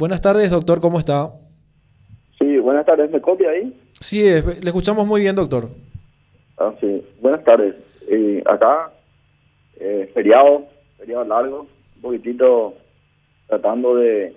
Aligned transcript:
Buenas 0.00 0.22
tardes, 0.22 0.50
doctor, 0.50 0.80
¿cómo 0.80 0.98
está? 0.98 1.30
Sí, 2.38 2.56
buenas 2.56 2.86
tardes, 2.86 3.10
¿me 3.10 3.20
copia 3.20 3.50
ahí? 3.50 3.78
Sí, 4.00 4.22
le 4.22 4.64
escuchamos 4.64 5.06
muy 5.06 5.20
bien, 5.20 5.36
doctor. 5.36 5.68
Ah, 6.56 6.72
sí, 6.80 7.04
buenas 7.20 7.44
tardes. 7.44 7.74
Eh, 8.08 8.42
acá, 8.46 8.90
eh, 9.78 10.10
feriado, 10.14 10.64
feriado 10.96 11.24
largo, 11.24 11.66
un 11.96 12.00
poquitito 12.00 12.76
tratando 13.46 13.96
de 13.96 14.34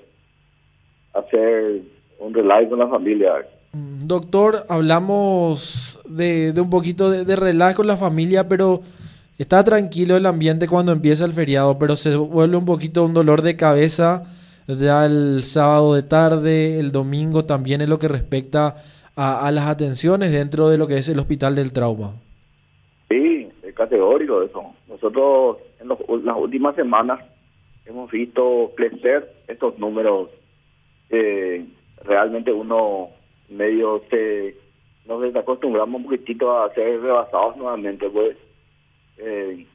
hacer 1.13 1.79
un 2.19 2.33
relax 2.33 2.67
con 2.67 2.79
la 2.79 2.89
familia. 2.89 3.31
Mm, 3.71 3.99
doctor, 3.99 4.65
hablamos 4.67 5.97
de, 6.03 6.51
de 6.51 6.59
un 6.59 6.69
poquito 6.69 7.09
de, 7.09 7.23
de 7.23 7.37
relax 7.37 7.77
con 7.77 7.87
la 7.87 7.95
familia, 7.95 8.49
pero 8.49 8.81
está 9.37 9.63
tranquilo 9.63 10.17
el 10.17 10.25
ambiente 10.25 10.67
cuando 10.67 10.91
empieza 10.91 11.23
el 11.23 11.31
feriado, 11.31 11.79
pero 11.79 11.95
se 11.95 12.17
vuelve 12.17 12.57
un 12.57 12.65
poquito 12.65 13.05
un 13.05 13.13
dolor 13.13 13.41
de 13.41 13.55
cabeza 13.55 14.25
ya 14.67 15.05
el 15.05 15.43
sábado 15.43 15.93
de 15.93 16.03
tarde, 16.03 16.79
el 16.79 16.91
domingo 16.91 17.45
también 17.45 17.81
en 17.81 17.89
lo 17.89 17.99
que 17.99 18.07
respecta 18.07 18.75
a, 19.15 19.51
las 19.51 19.67
atenciones 19.67 20.31
dentro 20.31 20.69
de 20.69 20.77
lo 20.77 20.87
que 20.87 20.97
es 20.97 21.07
el 21.09 21.19
hospital 21.19 21.55
del 21.55 21.73
trauma. 21.73 22.13
Sí, 23.09 23.49
es 23.61 23.75
categórico 23.75 24.41
eso. 24.41 24.63
Nosotros 24.87 25.57
en 25.79 25.87
las 26.25 26.37
últimas 26.37 26.75
semanas 26.75 27.19
hemos 27.85 28.09
visto 28.09 28.71
crecer 28.75 29.31
estos 29.47 29.77
números. 29.77 30.29
realmente 32.05 32.51
uno 32.51 33.09
medio 33.49 34.01
se 34.09 34.55
nos 35.05 35.21
desacostumbramos 35.21 35.99
un 35.99 36.03
poquitito 36.05 36.57
a 36.57 36.73
ser 36.73 37.01
rebasados 37.01 37.57
nuevamente, 37.57 38.09
pues 38.09 38.37
eh, 39.17 39.65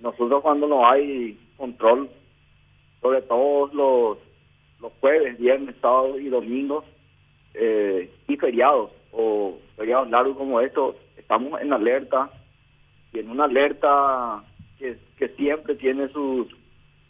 nosotros 0.00 0.42
cuando 0.42 0.66
no 0.66 0.86
hay 0.86 1.38
control 1.56 2.08
sobre 3.00 3.22
todos 3.22 3.72
los 3.72 4.18
los 4.80 4.92
jueves, 5.00 5.38
viernes, 5.38 5.74
sábados 5.80 6.20
y 6.20 6.28
domingos 6.28 6.84
eh, 7.54 8.10
y 8.28 8.36
feriados 8.36 8.90
o 9.12 9.58
feriados 9.76 10.10
largos 10.10 10.36
como 10.36 10.60
estos, 10.60 10.96
estamos 11.16 11.60
en 11.60 11.72
alerta 11.72 12.30
y 13.12 13.20
en 13.20 13.30
una 13.30 13.44
alerta 13.44 14.44
que, 14.78 14.98
siempre 15.36 15.74
tiene 15.74 16.08
sus, 16.08 16.48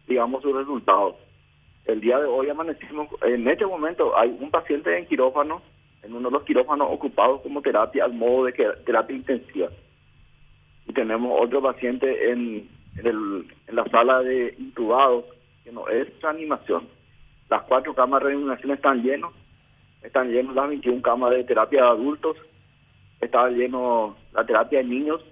digamos, 0.06 0.42
sus 0.42 0.54
resultados. 0.54 1.16
El 1.84 2.00
día 2.00 2.18
de 2.18 2.26
hoy 2.26 2.48
amanecimos, 2.48 3.08
en 3.22 3.46
este 3.46 3.66
momento 3.66 4.16
hay 4.16 4.36
un 4.40 4.50
paciente 4.50 4.96
en 4.96 5.06
quirófano, 5.06 5.62
en 6.02 6.14
uno 6.14 6.28
de 6.28 6.34
los 6.34 6.44
quirófanos 6.44 6.88
ocupados 6.90 7.40
como 7.42 7.62
terapia 7.62 8.04
al 8.04 8.14
modo 8.14 8.44
de 8.46 8.52
terapia 8.84 9.16
intensiva. 9.16 9.68
Y 10.86 10.92
tenemos 10.92 11.36
otro 11.40 11.60
paciente 11.60 12.30
en, 12.30 12.68
en, 12.96 13.48
la 13.68 13.84
sala 13.86 14.22
de 14.22 14.54
intubados, 14.58 15.24
que 15.64 15.72
no 15.72 15.88
es 15.88 16.08
animación 16.24 16.88
las 17.48 17.62
cuatro 17.62 17.94
camas 17.94 18.22
de 18.22 18.28
reanimación 18.28 18.72
están 18.72 19.02
llenos, 19.02 19.32
están 20.02 20.30
llenos 20.30 20.54
las 20.54 20.68
21 20.68 21.02
camas 21.02 21.30
de 21.30 21.44
terapia 21.44 21.82
de 21.82 21.88
adultos, 21.88 22.36
está 23.20 23.48
lleno 23.48 24.16
la 24.32 24.44
terapia 24.44 24.78
de 24.78 24.84
niños, 24.84 25.22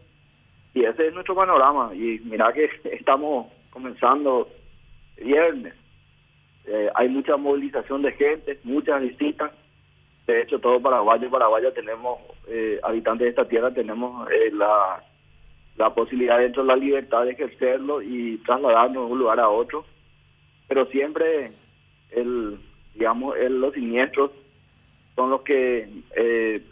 y 0.75 0.85
ese 0.85 1.07
es 1.07 1.15
nuestro 1.15 1.35
panorama. 1.35 1.95
Y 1.95 2.21
mira 2.25 2.53
que 2.53 2.69
estamos 2.85 3.47
comenzando 3.71 4.49
viernes. 5.17 5.75
Eh, 6.67 6.91
hay 6.95 7.09
mucha 7.09 7.37
movilización 7.37 8.03
de 8.03 8.13
gente, 8.13 8.59
muchas 8.65 9.01
visitas. 9.01 9.53
De 10.27 10.43
hecho, 10.43 10.59
todo 10.59 10.81
Paraguay 10.81 11.21
y 11.23 11.29
Paraguay 11.29 11.63
tenemos, 11.75 12.19
eh, 12.49 12.81
habitantes 12.83 13.27
de 13.27 13.31
esta 13.31 13.47
tierra, 13.47 13.71
tenemos 13.73 14.27
eh, 14.31 14.51
la, 14.53 15.05
la 15.77 15.95
posibilidad 15.95 16.39
dentro 16.39 16.63
de 16.63 16.69
la 16.69 16.77
libertad 16.77 17.25
de 17.25 17.33
ejercerlo 17.33 18.01
y 18.01 18.39
trasladarnos 18.39 19.07
de 19.07 19.13
un 19.13 19.19
lugar 19.19 19.39
a 19.39 19.51
otro. 19.51 19.85
Pero 20.67 20.87
siempre 20.87 21.53
el, 22.15 22.59
digamos, 22.95 23.37
el, 23.37 23.61
los 23.61 23.75
siniestros 23.75 24.31
son 25.17 25.31
los 25.31 25.43
que 25.43 25.89
eh, 26.17 26.63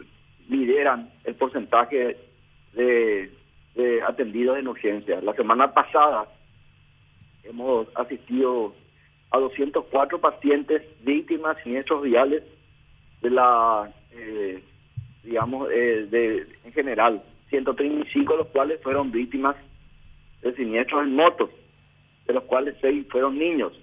lideran 0.49 1.09
el 1.23 1.35
porcentaje 1.35 2.17
de, 2.73 3.31
atendidos 4.07 4.57
en 4.57 4.67
urgencia. 4.67 5.21
La 5.21 5.33
semana 5.33 5.73
pasada 5.73 6.27
hemos 7.43 7.87
asistido 7.95 8.73
a 9.31 9.39
204 9.39 10.19
pacientes 10.19 10.83
víctimas 11.01 11.57
de 11.57 11.63
siniestros 11.63 12.03
viales 12.03 12.43
de 13.21 13.29
la, 13.29 13.91
eh, 14.11 14.61
digamos, 15.23 15.69
eh, 15.71 16.07
de, 16.09 16.47
en 16.65 16.73
general, 16.73 17.23
135 17.49 18.33
de 18.33 18.37
los 18.39 18.47
cuales 18.47 18.81
fueron 18.81 19.11
víctimas 19.11 19.55
de 20.41 20.53
siniestros 20.55 21.03
en 21.03 21.15
motos, 21.15 21.49
de 22.27 22.33
los 22.33 22.43
cuales 22.43 22.75
seis 22.81 23.05
fueron 23.09 23.37
niños. 23.37 23.73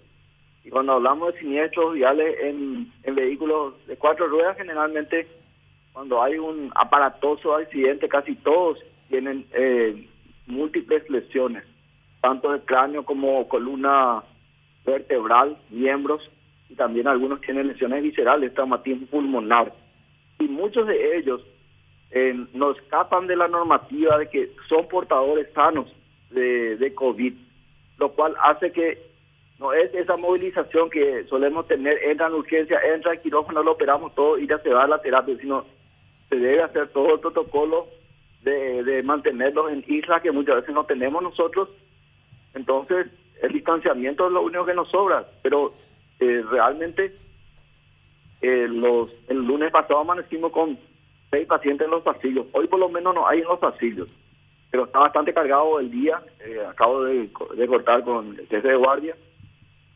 Y 0.65 0.71
cuando 0.71 0.93
hablamos 0.93 1.33
de 1.33 1.41
siniestros 1.41 1.95
viales 1.95 2.37
en, 2.43 2.93
vehículos 3.15 3.75
de 3.87 3.97
cuatro 3.97 4.27
ruedas, 4.27 4.57
generalmente 4.57 5.27
cuando 5.93 6.23
hay 6.23 6.39
un 6.39 6.71
aparatoso 6.75 7.55
accidente, 7.55 8.09
casi 8.09 8.35
todos 8.37 8.79
tienen 9.09 9.47
eh, 9.53 10.07
múltiples 10.47 11.09
lesiones, 11.09 11.65
tanto 12.21 12.53
de 12.53 12.61
cráneo 12.61 13.05
como 13.05 13.49
columna 13.49 14.23
vertebral, 14.85 15.57
miembros, 15.71 16.31
y 16.69 16.75
también 16.75 17.09
algunos 17.09 17.41
tienen 17.41 17.67
lesiones 17.67 18.03
viscerales, 18.03 18.55
traumatismo 18.55 19.07
pulmonar. 19.07 19.73
Y 20.39 20.45
muchos 20.45 20.87
de 20.87 21.19
ellos 21.19 21.43
eh, 22.11 22.47
no 22.55 22.71
escapan 22.73 23.27
de 23.27 23.37
la 23.37 23.49
normativa 23.49 24.19
de 24.19 24.29
que 24.29 24.53
son 24.69 24.87
portadores 24.89 25.53
sanos 25.53 25.93
de, 26.31 26.77
de 26.77 26.95
COVID, 26.95 27.35
lo 27.99 28.13
cual 28.13 28.37
hace 28.43 28.71
que 28.73 29.10
no 29.61 29.75
es 29.75 29.95
esa 29.95 30.17
movilización 30.17 30.89
que 30.89 31.25
solemos 31.25 31.69
tener, 31.69 32.03
entra 32.03 32.29
en 32.29 32.35
urgencia, 32.35 32.81
entra 32.95 33.13
en 33.13 33.21
quirófano, 33.21 33.63
lo 33.63 33.73
operamos 33.73 34.15
todo 34.15 34.39
y 34.39 34.47
ya 34.47 34.59
se 34.59 34.71
va 34.71 34.85
a 34.85 34.89
la 34.89 35.03
terapia, 35.03 35.37
sino 35.39 35.67
se 36.31 36.37
debe 36.37 36.63
hacer 36.63 36.89
todo 36.89 37.15
el 37.15 37.21
protocolo 37.21 37.87
de, 38.43 38.83
de 38.83 39.03
mantenerlos 39.03 39.71
en 39.71 39.85
isla 39.87 40.23
que 40.23 40.33
muchas 40.33 40.57
veces 40.57 40.75
no 40.75 40.85
tenemos 40.85 41.23
nosotros. 41.23 41.69
Entonces, 42.55 43.09
el 43.43 43.53
distanciamiento 43.53 44.27
es 44.27 44.33
lo 44.33 44.41
único 44.41 44.65
que 44.65 44.73
nos 44.73 44.89
sobra, 44.89 45.27
pero 45.43 45.75
eh, 46.21 46.43
realmente 46.51 47.15
eh, 48.41 48.67
los 48.67 49.11
el 49.29 49.45
lunes 49.45 49.71
pasado 49.71 50.01
amanecimos 50.01 50.53
con 50.53 50.79
seis 51.31 51.47
pacientes 51.47 51.85
en 51.85 51.91
los 51.91 52.03
pasillos. 52.03 52.47
Hoy 52.53 52.67
por 52.67 52.81
lo 52.81 52.89
menos 52.89 53.15
no 53.15 53.29
hay 53.29 53.41
en 53.41 53.49
los 53.49 53.59
pasillos, 53.59 54.09
pero 54.71 54.85
está 54.85 55.01
bastante 55.01 55.35
cargado 55.35 55.79
el 55.81 55.91
día. 55.91 56.23
Eh, 56.47 56.65
acabo 56.67 57.05
de, 57.05 57.29
de 57.57 57.67
cortar 57.67 58.03
con 58.05 58.39
el 58.39 58.47
jefe 58.49 58.67
de 58.67 58.77
guardia 58.77 59.15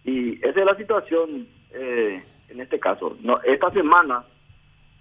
y 0.04 0.36
esa 0.46 0.60
es 0.60 0.66
la 0.66 0.76
situación 0.76 1.48
eh, 1.72 2.22
en 2.48 2.60
este 2.60 2.78
caso. 2.78 3.16
Esta 3.44 3.70
semana, 3.72 4.24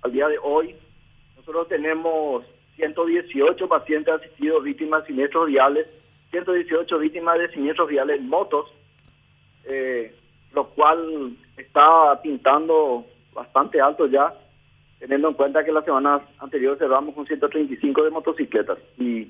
al 0.01 0.11
día 0.11 0.27
de 0.27 0.37
hoy, 0.41 0.75
nosotros 1.35 1.67
tenemos 1.67 2.45
118 2.77 3.67
pacientes 3.67 4.13
asistidos 4.13 4.63
víctimas 4.63 5.01
de 5.03 5.07
siniestros 5.07 5.47
viales, 5.47 5.87
118 6.31 6.97
víctimas 6.99 7.37
de 7.37 7.51
siniestros 7.51 7.89
viales 7.89 8.21
motos, 8.21 8.71
eh, 9.65 10.15
lo 10.53 10.69
cual 10.69 11.35
está 11.57 12.19
pintando 12.21 13.05
bastante 13.33 13.81
alto 13.81 14.07
ya, 14.07 14.33
teniendo 14.99 15.27
en 15.27 15.33
cuenta 15.33 15.63
que 15.63 15.71
la 15.71 15.83
semana 15.83 16.21
anterior 16.39 16.77
cerramos 16.77 17.13
con 17.13 17.27
135 17.27 18.03
de 18.03 18.09
motocicletas 18.09 18.77
y 18.97 19.27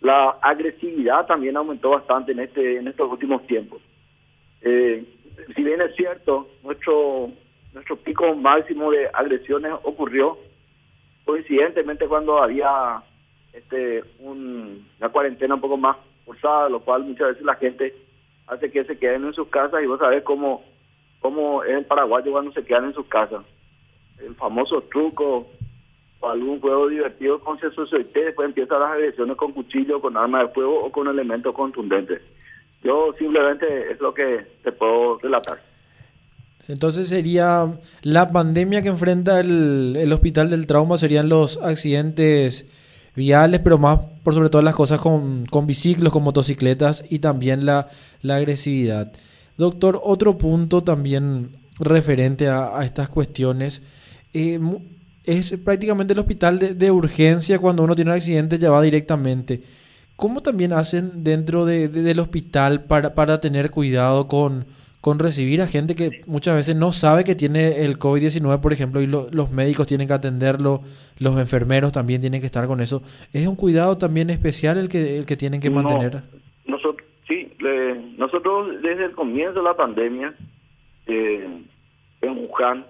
la 0.00 0.30
agresividad 0.40 1.26
también 1.26 1.56
aumentó 1.56 1.90
bastante 1.90 2.32
en 2.32 2.40
este 2.40 2.78
en 2.78 2.88
estos 2.88 3.10
últimos 3.10 3.46
tiempos. 3.46 3.80
Eh, 4.62 5.04
si 5.54 5.62
bien 5.62 5.80
es 5.80 5.94
cierto, 5.96 6.48
nuestro 6.62 7.30
nuestro 7.72 7.96
pico 7.96 8.34
máximo 8.34 8.90
de 8.90 9.08
agresiones 9.12 9.72
ocurrió 9.82 10.38
coincidentemente 11.24 12.06
cuando 12.06 12.42
había 12.42 13.02
este 13.52 14.02
una 14.18 15.08
cuarentena 15.10 15.54
un 15.54 15.60
poco 15.60 15.76
más 15.76 15.96
forzada, 16.24 16.68
lo 16.68 16.80
cual 16.80 17.04
muchas 17.04 17.28
veces 17.28 17.44
la 17.44 17.54
gente 17.56 17.94
hace 18.46 18.70
que 18.70 18.84
se 18.84 18.98
queden 18.98 19.24
en 19.24 19.34
sus 19.34 19.48
casas 19.48 19.82
y 19.82 19.86
vos 19.86 19.98
sabés 19.98 20.22
cómo, 20.22 20.62
cómo 21.20 21.64
es 21.64 21.70
el 21.70 21.84
paraguayo 21.86 22.32
cuando 22.32 22.52
se 22.52 22.64
quedan 22.64 22.86
en 22.86 22.94
sus 22.94 23.06
casas. 23.06 23.44
El 24.18 24.34
famoso 24.34 24.82
truco 24.82 25.48
o 26.20 26.28
algún 26.28 26.60
juego 26.60 26.88
divertido 26.88 27.40
con 27.40 27.58
y 27.58 28.20
después 28.20 28.46
empiezan 28.46 28.80
las 28.80 28.92
agresiones 28.92 29.36
con 29.36 29.52
cuchillo, 29.52 30.00
con 30.00 30.16
arma 30.16 30.44
de 30.44 30.48
fuego 30.48 30.84
o 30.84 30.92
con 30.92 31.08
elementos 31.08 31.54
contundentes. 31.54 32.22
Yo 32.82 33.14
simplemente 33.18 33.92
es 33.92 34.00
lo 34.00 34.12
que 34.12 34.46
te 34.62 34.72
puedo 34.72 35.18
relatar. 35.18 35.60
Entonces 36.68 37.08
sería 37.08 37.72
la 38.02 38.30
pandemia 38.30 38.82
que 38.82 38.88
enfrenta 38.88 39.40
el, 39.40 39.96
el, 39.98 40.12
hospital 40.12 40.50
del 40.50 40.66
trauma 40.66 40.96
serían 40.96 41.28
los 41.28 41.58
accidentes 41.58 42.66
viales, 43.16 43.60
pero 43.60 43.78
más 43.78 44.00
por 44.22 44.34
sobre 44.34 44.48
todas 44.48 44.64
las 44.64 44.74
cosas 44.74 45.00
con, 45.00 45.44
con 45.46 45.66
biciclos, 45.66 46.12
con 46.12 46.22
motocicletas 46.22 47.04
y 47.08 47.18
también 47.18 47.66
la, 47.66 47.88
la 48.22 48.36
agresividad. 48.36 49.12
Doctor, 49.56 50.00
otro 50.02 50.38
punto 50.38 50.82
también 50.82 51.50
referente 51.78 52.48
a, 52.48 52.84
estas 52.84 53.08
cuestiones. 53.08 53.82
Eh, 54.32 54.60
es 55.24 55.56
prácticamente 55.64 56.14
el 56.14 56.18
hospital 56.20 56.58
de, 56.58 56.74
de, 56.74 56.90
urgencia 56.90 57.58
cuando 57.58 57.82
uno 57.82 57.94
tiene 57.94 58.10
un 58.10 58.16
accidente 58.16 58.58
ya 58.58 58.70
va 58.70 58.82
directamente. 58.82 59.62
¿Cómo 60.22 60.40
también 60.40 60.72
hacen 60.72 61.24
dentro 61.24 61.66
de, 61.66 61.88
del 61.88 62.20
hospital 62.20 62.84
para, 62.84 63.12
para 63.16 63.40
tener 63.40 63.72
cuidado 63.72 64.28
con, 64.28 64.66
con 65.00 65.18
recibir 65.18 65.60
a 65.60 65.66
gente 65.66 65.96
que 65.96 66.22
muchas 66.28 66.54
veces 66.54 66.76
no 66.76 66.92
sabe 66.92 67.24
que 67.24 67.34
tiene 67.34 67.84
el 67.84 67.98
COVID-19, 67.98 68.60
por 68.60 68.72
ejemplo, 68.72 69.00
y 69.00 69.08
los 69.08 69.50
médicos 69.50 69.88
tienen 69.88 70.06
que 70.06 70.14
atenderlo, 70.14 70.82
los 71.18 71.36
enfermeros 71.40 71.90
también 71.90 72.20
tienen 72.20 72.38
que 72.40 72.46
estar 72.46 72.68
con 72.68 72.80
eso. 72.80 73.02
¿Es 73.32 73.48
un 73.48 73.56
cuidado 73.56 73.98
también 73.98 74.30
especial 74.30 74.78
el 74.78 74.88
que, 74.88 75.18
el 75.18 75.26
que 75.26 75.36
tienen 75.36 75.60
que 75.60 75.70
mantener? 75.70 76.22
nosotros, 76.66 77.04
sí, 77.26 77.52
nosotros 78.16 78.80
desde 78.80 79.06
el 79.06 79.16
comienzo 79.16 79.58
de 79.58 79.64
la 79.64 79.74
pandemia 79.74 80.36
eh, 81.08 81.48
en 82.20 82.38
Wuhan, 82.38 82.86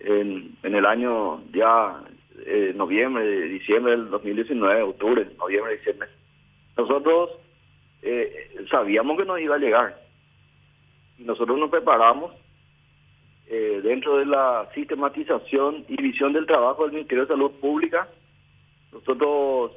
en, 0.00 0.56
en 0.64 0.74
el 0.74 0.84
año 0.84 1.44
ya 1.54 2.02
eh, 2.44 2.72
noviembre, 2.74 3.42
diciembre 3.50 3.92
del 3.92 4.10
2019, 4.10 4.82
octubre, 4.82 5.28
noviembre, 5.38 5.76
diciembre, 5.76 6.08
nosotros 6.76 7.30
eh, 8.02 8.50
sabíamos 8.70 9.16
que 9.18 9.24
nos 9.24 9.40
iba 9.40 9.56
a 9.56 9.58
llegar 9.58 10.06
nosotros 11.18 11.58
nos 11.58 11.70
preparamos 11.70 12.32
eh, 13.46 13.80
dentro 13.82 14.18
de 14.18 14.26
la 14.26 14.68
sistematización 14.74 15.84
y 15.88 16.02
visión 16.02 16.32
del 16.32 16.46
trabajo 16.46 16.82
del 16.82 16.92
Ministerio 16.92 17.24
de 17.24 17.34
Salud 17.34 17.52
Pública. 17.52 18.08
Nosotros 18.92 19.72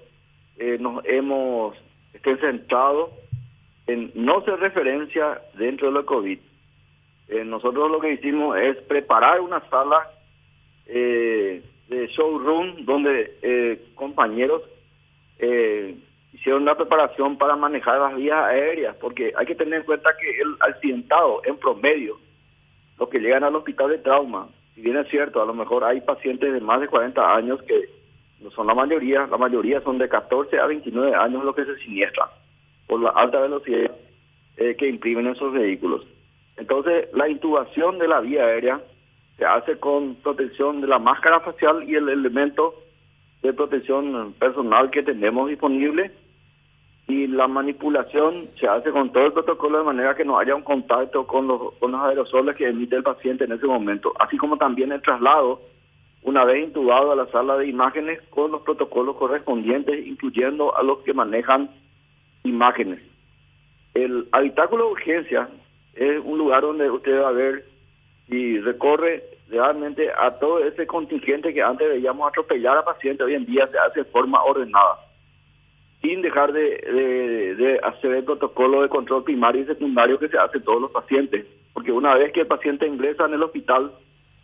eh, 0.58 0.78
nos 0.80 1.04
hemos 1.06 1.78
centrado 2.42 3.12
en 3.88 4.12
no 4.16 4.44
ser 4.44 4.60
referencia 4.60 5.42
dentro 5.58 5.88
de 5.88 5.94
la 5.94 6.04
COVID. 6.04 6.40
Nosotros 7.46 7.92
lo 7.92 8.00
que 8.00 8.14
hicimos 8.14 8.58
es 8.58 8.76
preparar 8.78 9.40
una 9.40 9.62
sala 9.70 10.10
de 10.88 11.62
showroom 11.88 12.86
donde 12.86 13.80
compañeros 13.94 14.64
hicieron 16.34 16.64
una 16.64 16.76
preparación 16.76 17.38
para 17.38 17.56
manejar 17.56 18.00
las 18.00 18.16
vías 18.16 18.38
aéreas, 18.46 18.96
porque 18.98 19.34
hay 19.36 19.46
que 19.46 19.56
tener 19.56 19.80
en 19.80 19.86
cuenta 19.86 20.10
que 20.20 20.42
el 20.42 20.56
accidentado, 20.60 21.42
en 21.46 21.58
promedio, 21.58 22.18
los 23.00 23.10
que 23.10 23.20
llegan 23.20 23.44
al 23.44 23.56
hospital 23.56 23.90
de 23.90 23.98
trauma, 24.00 24.48
si 24.76 24.82
bien 24.82 24.98
es 24.98 25.08
cierto, 25.10 25.42
a 25.42 25.46
lo 25.46 25.54
mejor 25.54 25.84
hay 25.84 26.02
pacientes 26.02 26.54
de 26.54 26.62
más 26.62 26.82
de 26.82 26.88
40 26.88 27.36
años 27.36 27.62
que 27.64 27.90
no 28.42 28.52
son 28.52 28.68
la 28.68 28.74
mayoría, 28.74 29.28
la 29.28 29.38
mayoría 29.38 29.82
son 29.82 29.98
de 29.98 30.08
14 30.08 30.60
a 30.60 30.66
29 30.66 31.16
años 31.16 31.44
los 31.44 31.56
que 31.56 31.66
se 31.66 31.76
siniestran 31.78 32.30
por 32.88 33.02
la 33.02 33.10
alta 33.10 33.40
velocidad 33.40 33.92
eh, 34.58 34.76
que 34.78 34.88
imprimen 34.88 35.28
esos 35.28 35.54
vehículos. 35.54 36.06
Entonces, 36.58 37.08
la 37.14 37.28
intubación 37.30 37.98
de 37.98 38.08
la 38.08 38.20
vía 38.20 38.46
aérea 38.46 38.82
se 39.38 39.46
hace 39.46 39.78
con 39.80 40.16
protección 40.16 40.82
de 40.82 40.88
la 40.88 41.00
máscara 41.00 41.40
facial 41.40 41.90
y 41.90 41.96
el 41.96 42.10
elemento 42.10 42.76
de 43.42 43.54
protección 43.54 44.34
personal 44.34 44.90
que 44.90 45.04
tenemos 45.04 45.50
disponible 45.50 46.12
y 47.08 47.26
la 47.28 47.48
manipulación 47.48 48.50
se 48.60 48.68
hace 48.68 48.92
con 48.92 49.12
todo 49.12 49.26
el 49.26 49.34
protocolo 49.34 49.80
de 49.80 49.84
manera 49.84 50.16
que 50.16 50.26
no 50.26 50.38
haya 50.38 50.56
un 50.56 50.62
contacto 50.62 51.26
con 51.26 51.48
los, 51.48 51.74
con 51.80 51.92
los 51.92 52.02
aerosoles 52.02 52.56
que 52.56 52.68
emite 52.68 52.96
el 52.96 53.04
paciente 53.04 53.46
en 53.46 53.54
ese 53.54 53.66
momento, 53.66 54.14
así 54.20 54.38
como 54.38 54.58
también 54.58 54.92
el 54.92 55.02
traslado 55.02 55.62
una 56.22 56.44
vez 56.44 56.64
intubado 56.64 57.12
a 57.12 57.16
la 57.16 57.28
sala 57.28 57.58
de 57.58 57.68
imágenes 57.68 58.22
con 58.30 58.52
los 58.52 58.62
protocolos 58.62 59.16
correspondientes, 59.16 60.06
incluyendo 60.06 60.76
a 60.78 60.84
los 60.84 61.00
que 61.00 61.14
manejan 61.14 61.72
imágenes. 62.44 63.00
El 63.94 64.28
habitáculo 64.32 64.86
de 64.86 64.92
urgencia 64.92 65.50
es 65.94 66.20
un 66.24 66.38
lugar 66.38 66.62
donde 66.62 66.92
usted 66.92 67.22
va 67.22 67.30
a 67.30 67.34
ver 67.34 67.66
y 68.28 68.60
recorre 68.60 69.24
realmente 69.50 70.10
a 70.12 70.32
todo 70.40 70.60
ese 70.60 70.86
contingente 70.86 71.54
que 71.54 71.62
antes 71.62 71.90
veíamos 71.90 72.28
atropellar 72.28 72.78
a 72.78 72.86
pacientes, 72.86 73.26
hoy 73.26 73.36
en 73.36 73.46
día 73.46 73.68
se 73.68 73.78
hace 73.78 74.04
de 74.04 74.12
forma 74.12 74.44
ordenada 74.44 75.10
sin 76.02 76.22
dejar 76.22 76.54
de, 76.54 77.80
hacer 77.84 78.12
el 78.14 78.24
protocolo 78.24 78.82
de 78.82 78.90
control 78.90 79.24
primario 79.24 79.62
y 79.62 79.66
secundario 79.66 80.18
que 80.18 80.30
se 80.30 80.38
hace 80.38 80.60
todos 80.60 80.82
los 80.82 80.92
pacientes. 80.92 81.46
Porque 81.74 81.92
una 81.92 82.16
vez 82.16 82.32
que 82.32 82.42
el 82.42 82.48
paciente 82.48 82.88
ingresa 82.88 83.26
en 83.26 83.34
el 83.34 83.44
hospital, 83.44 83.92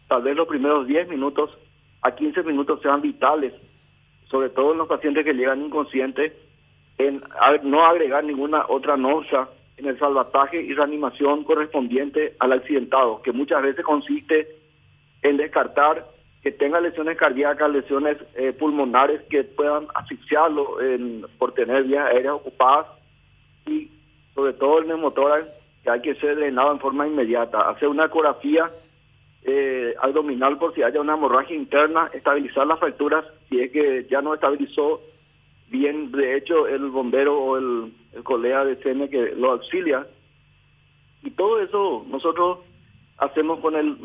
tal 0.07 0.21
vez 0.21 0.35
los 0.35 0.47
primeros 0.47 0.85
10 0.87 1.07
minutos 1.07 1.57
a 2.01 2.13
15 2.13 2.43
minutos 2.43 2.81
sean 2.81 3.01
vitales, 3.01 3.53
sobre 4.29 4.49
todo 4.49 4.73
en 4.73 4.79
los 4.79 4.87
pacientes 4.87 5.23
que 5.23 5.33
llegan 5.33 5.63
inconscientes, 5.63 6.33
en 6.97 7.23
no 7.63 7.85
agregar 7.85 8.23
ninguna 8.23 8.65
otra 8.67 8.97
nosa 8.97 9.49
en 9.77 9.87
el 9.87 9.97
salvataje 9.99 10.61
y 10.61 10.73
reanimación 10.73 11.43
correspondiente 11.43 12.35
al 12.39 12.53
accidentado, 12.53 13.21
que 13.21 13.31
muchas 13.31 13.61
veces 13.61 13.83
consiste 13.83 14.47
en 15.29 15.37
descartar 15.37 16.05
que 16.41 16.51
tenga 16.51 16.79
lesiones 16.79 17.17
cardíacas, 17.17 17.71
lesiones 17.71 18.17
eh, 18.35 18.53
pulmonares 18.53 19.21
que 19.29 19.43
puedan 19.43 19.87
asfixiarlo 19.95 20.77
por 21.39 21.53
tener 21.53 21.83
vías 21.83 22.05
aéreas 22.05 22.35
ocupadas 22.35 22.87
y 23.65 23.89
sobre 24.35 24.53
todo 24.53 24.79
el 24.79 24.87
neumotórax 24.87 25.47
que 25.83 25.89
hay 25.89 26.01
que 26.01 26.15
ser 26.15 26.35
drenado 26.35 26.71
en 26.71 26.79
forma 26.79 27.07
inmediata, 27.07 27.69
hacer 27.69 27.87
una 27.87 28.05
ecografía 28.05 28.71
eh, 29.43 29.93
abdominal 30.01 30.57
por 30.57 30.73
si 30.73 30.83
haya 30.83 30.99
una 30.99 31.13
hemorragia 31.13 31.55
interna, 31.55 32.09
estabilizar 32.13 32.65
las 32.65 32.79
fracturas 32.79 33.23
si 33.47 33.59
es 33.61 33.71
que 33.71 34.07
ya 34.09 34.21
no 34.21 34.33
estabilizó 34.33 35.01
bien, 35.69 36.11
de 36.11 36.37
hecho 36.37 36.67
el 36.67 36.89
bombero 36.89 37.37
o 37.39 37.57
el, 37.57 37.93
colega 38.23 38.63
de 38.63 38.77
CM 38.77 39.09
que 39.09 39.33
lo 39.35 39.51
auxilia. 39.51 40.07
Y 41.21 41.31
todo 41.31 41.59
eso 41.59 42.05
nosotros 42.07 42.59
hacemos 43.17 43.59
con 43.59 43.75
el, 43.75 43.97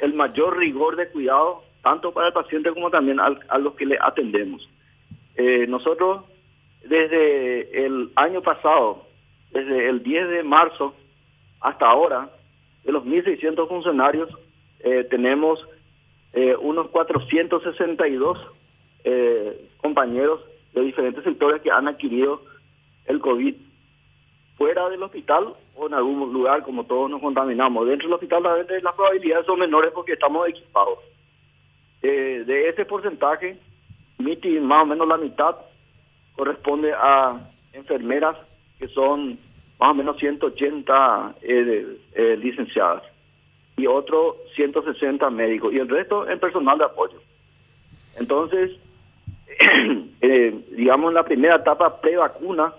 el 0.00 0.14
mayor 0.14 0.58
rigor 0.58 0.96
de 0.96 1.08
cuidado, 1.08 1.62
tanto 1.82 2.12
para 2.12 2.28
el 2.28 2.32
paciente 2.32 2.72
como 2.72 2.90
también 2.90 3.20
a 3.20 3.58
los 3.58 3.74
que 3.74 3.86
le 3.86 3.98
atendemos. 4.00 4.68
Eh, 5.36 5.66
nosotros, 5.66 6.24
desde 6.82 7.84
el 7.84 8.10
año 8.16 8.40
pasado, 8.40 9.06
desde 9.50 9.88
el 9.88 10.02
10 10.02 10.28
de 10.28 10.42
marzo 10.42 10.94
hasta 11.60 11.86
ahora, 11.86 12.30
de 12.84 12.92
los 12.92 13.04
1.600 13.04 13.68
funcionarios, 13.68 14.30
eh, 14.80 15.06
tenemos 15.10 15.66
eh, 16.32 16.56
unos 16.56 16.88
462 16.88 18.38
compañeros 19.82 20.40
de 20.72 20.80
diferentes 20.80 21.22
sectores 21.24 21.60
que 21.60 21.70
han 21.70 21.88
adquirido 21.88 22.40
el 23.04 23.20
COVID 23.20 23.54
fuera 24.56 24.88
del 24.88 25.02
hospital 25.02 25.54
o 25.74 25.86
en 25.86 25.94
algún 25.94 26.32
lugar, 26.32 26.62
como 26.62 26.84
todos 26.84 27.10
nos 27.10 27.20
contaminamos. 27.20 27.86
Dentro 27.86 28.08
del 28.08 28.14
hospital 28.14 28.42
las 28.82 28.94
probabilidades 28.94 29.46
son 29.46 29.58
menores 29.58 29.90
porque 29.92 30.12
estamos 30.12 30.48
equipados. 30.48 30.98
Eh, 32.02 32.44
de 32.46 32.68
ese 32.68 32.84
porcentaje, 32.84 33.58
más 34.60 34.82
o 34.82 34.86
menos 34.86 35.08
la 35.08 35.16
mitad 35.16 35.56
corresponde 36.36 36.92
a 36.92 37.40
enfermeras 37.72 38.36
que 38.78 38.88
son 38.88 39.38
más 39.78 39.90
o 39.90 39.94
menos 39.94 40.18
180 40.18 41.34
eh, 41.42 41.98
eh, 42.14 42.36
licenciadas 42.36 43.02
y 43.76 43.86
otros 43.86 44.36
160 44.54 45.28
médicos 45.30 45.72
y 45.72 45.78
el 45.78 45.88
resto 45.88 46.28
en 46.28 46.38
personal 46.38 46.78
de 46.78 46.84
apoyo. 46.84 47.20
Entonces, 48.16 48.70
digamos, 50.70 51.10
en 51.10 51.14
la 51.14 51.24
primera 51.24 51.56
etapa 51.56 52.00
pre-vacuna, 52.00 52.72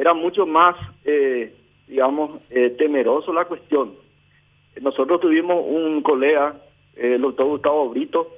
era 0.00 0.14
mucho 0.14 0.46
más, 0.46 0.76
eh, 1.04 1.54
digamos, 1.86 2.40
eh, 2.48 2.70
temeroso 2.70 3.34
la 3.34 3.44
cuestión. 3.44 3.92
Nosotros 4.80 5.20
tuvimos 5.20 5.62
un 5.66 6.00
colega, 6.00 6.56
el 6.96 7.20
doctor 7.20 7.46
Gustavo 7.46 7.90
Brito, 7.90 8.28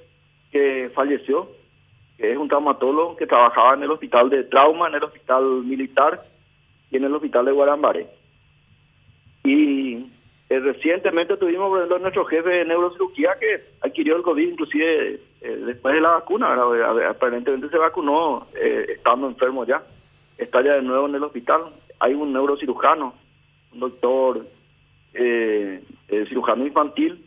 que 0.50 0.90
falleció, 0.92 1.50
que 2.19 2.33
es 2.33 2.37
un 2.37 2.49
traumatólogo 2.49 3.14
que 3.14 3.28
trabajaba 3.28 3.75
en 3.75 3.85
el 3.85 3.92
hospital 3.92 4.28
de 4.28 4.42
trauma, 4.42 4.88
en 4.88 4.97
el 4.97 5.04
hospital 5.04 5.45
militar 5.62 6.25
y 6.90 6.97
en 6.97 7.04
el 7.04 7.14
hospital 7.14 7.45
de 7.45 7.52
Guarambaré. 7.52 8.09
Y 9.45 9.99
eh, 10.49 10.59
recientemente 10.59 11.37
tuvimos, 11.37 11.69
por 11.69 11.78
ejemplo, 11.78 12.00
nuestro 12.00 12.25
jefe 12.25 12.49
de 12.49 12.64
neurocirugía 12.64 13.37
que 13.38 13.62
adquirió 13.83 14.16
el 14.16 14.23
COVID 14.23 14.49
inclusive 14.49 15.21
después 15.40 15.95
de 15.95 16.00
la 16.00 16.11
vacuna, 16.11 16.57
aparentemente 17.09 17.69
se 17.69 17.78
vacunó 17.78 18.49
estando 18.54 19.28
enfermo 19.28 19.64
ya 19.64 19.81
está 20.43 20.63
ya 20.63 20.75
de 20.75 20.83
nuevo 20.83 21.09
en 21.09 21.15
el 21.15 21.23
hospital. 21.23 21.73
Hay 22.01 22.15
un 22.15 22.33
neurocirujano, 22.33 23.15
un 23.73 23.81
doctor 23.81 24.47
eh, 25.15 25.83
eh, 26.09 26.27
cirujano 26.29 26.67
infantil 26.67 27.25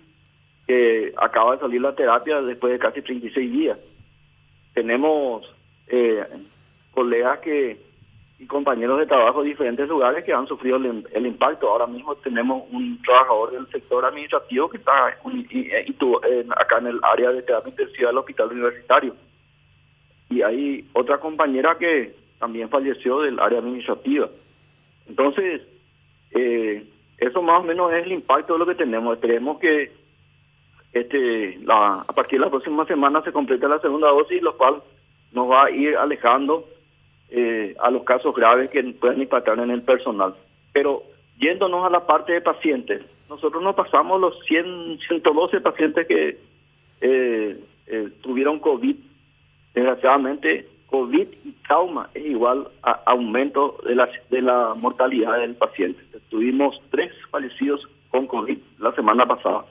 que 0.67 1.13
acaba 1.17 1.53
de 1.53 1.62
salir 1.62 1.81
la 1.81 1.95
terapia 1.95 2.41
después 2.41 2.74
de 2.74 2.79
casi 2.79 3.01
36 3.01 3.51
días. 3.51 3.77
Tenemos 4.74 5.45
eh, 5.88 6.25
colegas 6.91 7.39
que 7.39 7.86
y 8.38 8.48
compañeros 8.48 9.00
de 9.00 9.05
trabajo 9.05 9.41
de 9.41 9.50
diferentes 9.50 9.88
lugares 9.88 10.25
que 10.25 10.34
han 10.34 10.48
sufrido 10.48 10.75
el, 10.75 11.25
impacto. 11.25 11.69
Ahora 11.69 11.88
mismo 11.88 12.15
tenemos 12.15 12.63
un 12.69 13.01
trabajador 13.01 13.51
del 13.51 13.67
sector 13.69 14.03
administrativo 14.03 14.69
que 14.69 14.77
está 14.77 15.07
acá 15.07 16.77
en 16.79 16.88
el 16.88 17.00
área 17.01 17.31
de 17.31 17.43
terapia 17.43 17.69
intensiva 17.69 18.10
del 18.10 18.17
hospital 18.17 18.51
universitario. 18.51 19.15
Y 20.29 20.41
hay 20.41 20.86
otra 20.93 21.17
compañera 21.19 21.77
que 21.77 22.13
también 22.39 22.69
falleció 22.69 23.21
del 23.21 23.39
área 23.39 23.59
administrativa. 23.59 24.29
Entonces, 25.07 25.61
eh, 26.31 26.85
eso 27.17 27.41
más 27.41 27.61
o 27.61 27.63
menos 27.63 27.93
es 27.93 28.05
el 28.05 28.11
impacto 28.11 28.53
de 28.53 28.59
lo 28.59 28.65
que 28.65 28.75
tenemos. 28.75 29.15
Esperemos 29.15 29.59
que 29.59 29.91
este, 30.91 31.59
a 31.67 32.05
partir 32.13 32.39
de 32.39 32.45
la 32.45 32.51
próxima 32.51 32.85
semana 32.85 33.21
se 33.21 33.31
complete 33.31 33.67
la 33.67 33.79
segunda 33.79 34.09
dosis, 34.09 34.41
lo 34.41 34.57
cual 34.57 34.81
nos 35.31 35.49
va 35.49 35.65
a 35.65 35.71
ir 35.71 35.95
alejando 35.97 36.65
eh, 37.29 37.75
a 37.79 37.89
los 37.89 38.03
casos 38.03 38.33
graves 38.35 38.69
que 38.69 38.83
pueden 38.83 39.21
impactar 39.21 39.59
en 39.59 39.71
el 39.71 39.81
personal. 39.81 40.35
Pero 40.73 41.03
yéndonos 41.37 41.85
a 41.85 41.89
la 41.89 42.05
parte 42.05 42.33
de 42.33 42.41
pacientes, 42.41 43.01
nosotros 43.29 43.61
no 43.63 43.75
pasamos 43.75 44.19
los 44.21 44.39
100, 44.45 44.99
112 45.07 45.61
pacientes 45.61 46.07
que 46.07 46.37
eh, 47.01 47.59
tuvieron 48.21 48.59
COVID. 48.59 48.95
Desgraciadamente, 49.73 50.67
COVID 50.89 51.27
y 51.43 51.51
trauma 51.67 52.09
es 52.13 52.25
igual 52.25 52.67
a 52.83 52.91
aumento 53.05 53.77
de 53.85 53.95
la, 53.95 54.09
de 54.29 54.41
la 54.41 54.73
mortalidad 54.75 55.39
del 55.39 55.55
paciente. 55.55 56.01
Tuvimos 56.29 56.81
tres 56.91 57.11
fallecidos 57.31 57.87
con 58.09 58.27
COVID 58.27 58.57
la 58.79 58.93
semana 58.93 59.25
pasada. 59.25 59.65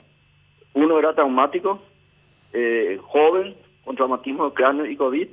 Uno 0.75 0.99
era 0.99 1.15
traumático, 1.15 1.81
eh, 2.53 2.99
joven, 3.03 3.55
con 3.85 3.97
traumatismo 3.97 4.47
de 4.47 4.55
cráneo 4.55 4.87
y 4.87 4.97
COVID, 4.97 5.29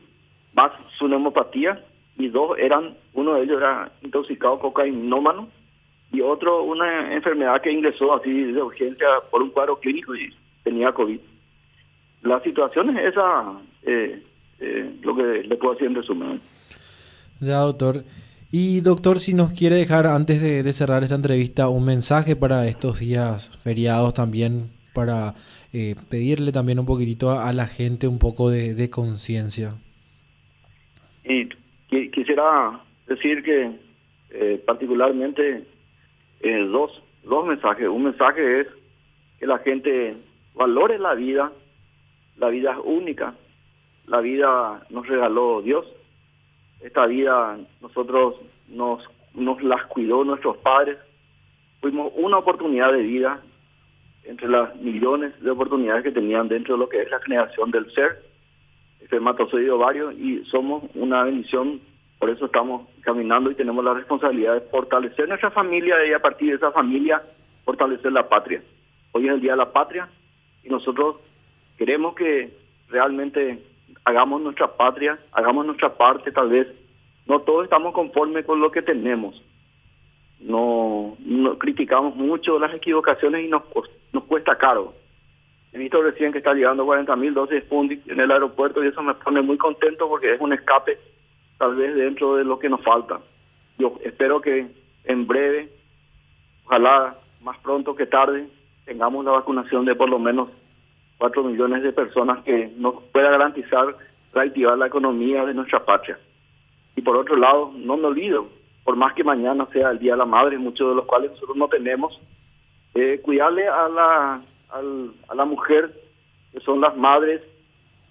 más 0.54 0.72
su 0.98 1.08
neumopatía, 1.08 1.84
y 2.18 2.28
dos 2.28 2.58
eran, 2.58 2.96
uno 3.14 3.36
de 3.36 3.44
ellos 3.44 3.58
era 3.58 3.92
intoxicado 4.02 4.60
cocainómano, 4.60 5.50
y 6.12 6.22
otro 6.22 6.64
una 6.64 7.14
enfermedad 7.14 7.62
que 7.62 7.72
ingresó 7.72 8.14
así 8.14 8.32
de 8.32 8.62
urgencia 8.62 9.08
por 9.30 9.42
un 9.42 9.50
cuadro 9.50 9.80
clínico 9.80 10.14
y 10.14 10.34
tenía 10.64 10.92
COVID. 10.92 11.20
La 12.24 12.40
situación 12.42 12.98
es 12.98 13.14
esa, 13.14 13.54
eh, 13.84 14.22
eh, 14.62 14.96
lo 15.02 15.16
que 15.16 15.44
le 15.44 15.56
puedo 15.58 15.74
decir 15.74 15.88
en 15.88 15.96
resumen. 15.96 16.42
Ya, 17.40 17.60
doctor. 17.60 18.04
Y 18.52 18.82
doctor, 18.82 19.20
si 19.20 19.34
nos 19.34 19.54
quiere 19.54 19.76
dejar 19.76 20.08
antes 20.08 20.42
de, 20.42 20.74
cerrar 20.74 21.04
esta 21.04 21.16
entrevista 21.16 21.70
un 21.70 21.86
mensaje 21.86 22.36
para 22.36 22.68
estos 22.68 23.00
días 23.00 23.58
feriados 23.64 24.14
también, 24.14 24.70
para 24.94 25.36
eh, 25.74 25.96
pedirle 26.10 26.52
también 26.52 26.80
un 26.80 26.86
poquitito 26.86 27.32
a, 27.32 27.52
la 27.54 27.68
gente 27.68 28.08
un 28.08 28.20
poco 28.20 28.50
de, 28.50 28.90
conciencia. 28.90 29.76
Y 31.24 31.48
quisiera 32.10 32.82
decir 33.08 33.42
que 33.44 33.72
particularmente 34.66 35.64
eh, 36.44 36.66
dos, 36.72 36.92
dos 37.24 37.46
mensajes. 37.46 37.88
Un 37.88 38.04
mensaje 38.04 38.62
es 38.62 38.68
que 39.40 39.46
la 39.46 39.60
gente 39.60 40.16
valore 40.56 40.98
la 40.98 41.14
vida, 41.14 41.52
la 42.38 42.50
vida 42.50 42.72
es 42.72 42.78
única, 42.84 43.36
la 44.12 44.20
vida 44.20 44.86
nos 44.90 45.08
regaló 45.08 45.62
Dios, 45.62 45.86
esta 46.82 47.06
vida 47.06 47.58
nosotros 47.80 48.36
nos, 48.68 49.02
nos 49.34 49.64
las 49.64 49.86
cuidó 49.86 50.26
nuestros 50.26 50.58
padres, 50.58 50.98
fuimos 51.80 52.12
una 52.18 52.38
oportunidad 52.40 52.92
de 52.92 53.04
vida 53.04 53.40
entre 54.26 54.50
las 54.50 54.76
millones 54.76 55.42
de 55.42 55.50
oportunidades 55.50 56.04
que 56.04 56.12
tenían 56.12 56.50
dentro 56.50 56.74
de 56.76 56.80
lo 56.80 56.90
que 56.90 57.02
es 57.02 57.10
la 57.10 57.22
generación 57.22 57.72
del 57.72 57.90
ser, 57.94 58.22
espermatozoide 59.00 59.72
ovario, 59.72 60.12
y 60.12 60.44
somos 60.52 60.84
una 60.94 61.24
bendición. 61.24 61.80
Por 62.20 62.30
eso 62.30 62.48
estamos 62.48 62.90
caminando 63.02 63.50
y 63.50 63.56
tenemos 63.56 63.84
la 63.84 63.94
responsabilidad 63.94 64.56
de 64.56 64.70
fortalecer 64.70 65.30
nuestra 65.30 65.52
familia 65.52 66.06
y 66.06 66.12
a 66.12 66.20
partir 66.20 66.50
de 66.50 66.56
esa 66.58 66.72
familia 66.74 67.24
fortalecer 67.64 68.12
la 68.12 68.28
patria. 68.28 68.62
Hoy 69.14 69.28
es 69.28 69.34
el 69.34 69.42
Día 69.42 69.52
de 69.52 69.58
la 69.58 69.72
Patria 69.72 70.10
y 70.66 70.70
nosotros 70.70 71.16
queremos 71.78 72.14
que 72.14 72.54
realmente 72.90 73.71
hagamos 74.04 74.42
nuestra 74.42 74.68
patria, 74.68 75.20
hagamos 75.32 75.66
nuestra 75.66 75.96
parte 75.96 76.32
tal 76.32 76.50
vez. 76.50 76.68
No 77.28 77.42
todos 77.42 77.66
estamos 77.66 77.94
conformes 77.94 78.46
con 78.46 78.60
lo 78.60 78.72
que 78.72 78.82
tenemos. 78.82 79.42
No, 80.40 81.16
criticamos 81.60 82.16
mucho 82.16 82.58
las 82.58 82.74
equivocaciones 82.74 83.46
y 83.46 83.48
nos, 83.48 83.64
nos 84.12 84.24
cuesta 84.24 84.58
caro. 84.58 84.94
He 85.72 85.78
visto 85.78 86.02
recién 86.02 86.32
que 86.32 86.40
está 86.40 86.54
llegando 86.54 86.86
40 86.86 87.16
mil 87.16 87.34
dosis 87.34 87.64
de 87.70 88.02
en 88.08 88.20
el 88.20 88.32
aeropuerto 88.32 88.84
y 88.84 88.88
eso 88.88 89.02
me 89.02 89.14
pone 89.14 89.42
muy 89.42 89.58
contento 89.58 90.10
porque 90.10 90.34
es 90.34 90.42
un 90.42 90.52
escape 90.52 90.98
tal 91.58 91.76
vez 91.76 91.96
dentro 91.96 92.36
de 92.36 92.44
lo 92.44 92.60
que 92.60 92.70
nos 92.70 92.82
falta. 92.82 93.20
Yo 93.78 93.98
espero 94.04 94.42
que 94.42 94.68
en 95.06 95.28
breve, 95.28 95.70
ojalá 96.66 97.16
más 97.42 97.58
pronto 97.60 97.96
que 97.96 98.06
tarde, 98.06 98.48
tengamos 98.86 99.24
la 99.24 99.32
vacunación 99.32 99.86
de 99.86 99.96
por 99.96 100.10
lo 100.10 100.20
menos 100.20 100.50
4 101.22 101.44
millones 101.44 101.84
de 101.84 101.94
personas 101.94 102.44
que 102.44 102.74
nos 102.78 102.96
pueda 103.14 103.30
garantizar 103.30 103.96
reactivar 104.34 104.76
la 104.76 104.88
economía 104.88 105.46
de 105.46 105.54
nuestra 105.54 105.86
patria. 105.86 106.18
Y 106.96 107.04
por 107.04 107.16
otro 107.16 107.36
lado, 107.36 107.72
no 107.76 107.96
me 107.96 108.08
olvido, 108.08 108.48
por 108.84 108.96
más 108.96 109.14
que 109.14 109.24
mañana 109.24 109.68
sea 109.72 109.92
el 109.92 110.00
Día 110.00 110.14
de 110.14 110.18
la 110.18 110.26
Madre, 110.26 110.58
muchos 110.58 110.90
de 110.90 110.96
los 110.96 111.06
cuales 111.06 111.30
nosotros 111.30 111.58
no 111.58 111.68
tenemos, 111.68 112.20
eh, 112.96 113.20
cuidarle 113.22 113.68
a 113.68 113.88
la, 113.88 114.42
a 114.72 115.36
la 115.36 115.46
mujer, 115.46 115.94
que 116.52 116.60
son 116.62 116.82
las 116.82 116.98
madres 116.98 117.44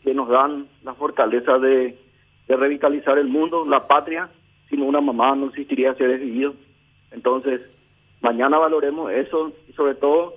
que 0.04 0.14
nos 0.14 0.28
dan 0.28 0.68
la 0.84 0.94
fortaleza 0.94 1.58
de 1.58 1.98
revitalizar 2.46 3.18
el 3.18 3.26
mundo, 3.26 3.66
la 3.66 3.88
patria, 3.88 4.30
sin 4.68 4.82
una 4.82 5.00
mamá 5.00 5.34
no 5.34 5.46
existiría 5.46 5.94
ser 5.94 6.16
vivido. 6.16 6.54
Entonces, 7.10 7.60
mañana 8.20 8.56
valoremos 8.58 9.10
eso 9.10 9.52
y 9.68 9.72
sobre 9.72 9.96
todo 9.96 10.36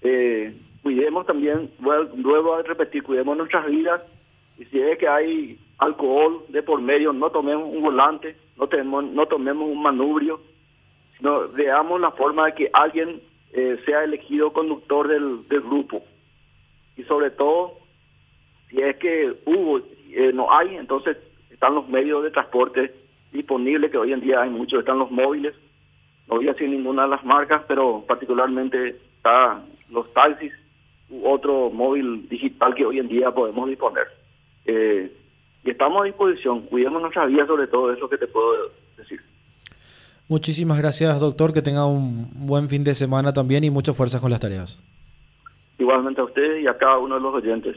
eh, 0.00 0.52
cuidemos 0.82 1.26
también, 1.26 1.70
luego 2.16 2.54
a 2.54 2.62
repetir, 2.62 3.02
cuidemos 3.02 3.36
nuestras 3.36 3.66
vidas 3.66 4.02
y 4.58 4.64
si 4.66 4.80
es 4.80 4.98
que 4.98 5.08
hay 5.08 5.58
alcohol 5.78 6.44
de 6.48 6.62
por 6.62 6.80
medio, 6.80 7.12
no 7.12 7.30
tomemos 7.30 7.68
un 7.72 7.82
volante, 7.82 8.36
no, 8.56 8.68
tenemos, 8.68 9.04
no 9.04 9.26
tomemos 9.26 9.68
un 9.68 9.82
manubrio, 9.82 10.40
sino 11.16 11.48
veamos 11.48 12.00
la 12.00 12.10
forma 12.12 12.46
de 12.46 12.54
que 12.54 12.70
alguien 12.72 13.20
eh, 13.52 13.80
sea 13.84 14.04
elegido 14.04 14.52
conductor 14.52 15.08
del, 15.08 15.44
grupo. 15.62 16.02
Y 16.96 17.04
sobre 17.04 17.30
todo, 17.30 17.78
si 18.68 18.80
es 18.80 18.96
que 18.96 19.34
hubo, 19.46 19.78
eh, 20.10 20.32
no 20.34 20.52
hay, 20.52 20.76
entonces 20.76 21.16
están 21.50 21.74
los 21.74 21.88
medios 21.88 22.22
de 22.22 22.30
transporte 22.30 22.94
disponibles, 23.32 23.90
que 23.90 23.98
hoy 23.98 24.12
en 24.12 24.20
día 24.20 24.42
hay 24.42 24.50
muchos, 24.50 24.80
están 24.80 24.98
los 24.98 25.10
móviles, 25.10 25.54
no 26.28 26.36
voy 26.36 26.48
a 26.48 26.52
decir 26.52 26.68
ninguna 26.68 27.02
de 27.02 27.08
las 27.08 27.24
marcas, 27.24 27.62
pero 27.66 28.04
particularmente 28.06 29.00
están 29.16 29.64
los 29.90 30.12
taxis 30.12 30.52
u 31.12 31.28
otro 31.28 31.70
móvil 31.70 32.28
digital 32.28 32.74
que 32.74 32.86
hoy 32.86 32.98
en 32.98 33.08
día 33.08 33.30
podemos 33.30 33.68
disponer. 33.68 34.06
Eh, 34.64 35.12
y 35.64 35.70
estamos 35.70 36.02
a 36.02 36.06
disposición, 36.06 36.62
cuidemos 36.62 37.02
nuestra 37.02 37.26
vida 37.26 37.46
sobre 37.46 37.66
todo, 37.66 37.92
eso 37.92 38.08
que 38.08 38.18
te 38.18 38.26
puedo 38.26 38.70
decir. 38.96 39.20
Muchísimas 40.28 40.78
gracias, 40.78 41.20
doctor, 41.20 41.52
que 41.52 41.62
tenga 41.62 41.86
un 41.86 42.28
buen 42.34 42.68
fin 42.68 42.82
de 42.82 42.94
semana 42.94 43.32
también 43.32 43.62
y 43.62 43.70
mucha 43.70 43.92
fuerza 43.92 44.20
con 44.20 44.30
las 44.30 44.40
tareas. 44.40 44.82
Igualmente 45.78 46.20
a 46.20 46.24
ustedes 46.24 46.62
y 46.62 46.66
a 46.66 46.76
cada 46.78 46.98
uno 46.98 47.16
de 47.16 47.20
los 47.20 47.34
oyentes. 47.34 47.76